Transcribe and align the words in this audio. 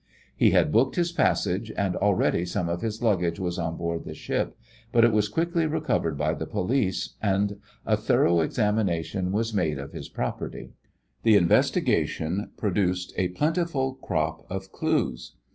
He 0.35 0.49
had 0.49 0.71
booked 0.71 0.95
his 0.95 1.11
passage, 1.11 1.71
and 1.77 1.95
already 1.95 2.43
some 2.43 2.67
of 2.67 2.81
his 2.81 3.03
luggage 3.03 3.39
was 3.39 3.59
on 3.59 3.77
board 3.77 4.03
the 4.03 4.15
ship, 4.15 4.57
but 4.91 5.03
it 5.05 5.11
was 5.11 5.27
quickly 5.29 5.67
recovered 5.67 6.17
by 6.17 6.33
the 6.33 6.47
police, 6.47 7.11
and 7.21 7.59
a 7.85 7.95
thorough 7.95 8.39
examination 8.39 9.31
was 9.31 9.53
made 9.53 9.77
of 9.77 9.91
his 9.93 10.09
property. 10.09 10.71
The 11.21 11.35
investigation 11.35 12.49
produced 12.57 13.13
a 13.15 13.27
plentiful 13.27 13.93
crop 13.93 14.43
of 14.49 14.71
clues. 14.71 15.35